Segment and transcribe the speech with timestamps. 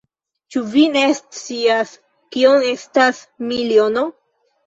[0.53, 1.91] Ĉu vi ne scias,
[2.37, 3.19] kiom estas
[3.51, 4.07] miliono?